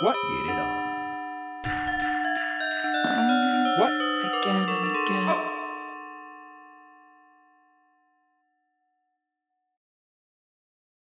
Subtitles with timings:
[0.00, 0.16] What?
[0.28, 0.85] Get it on.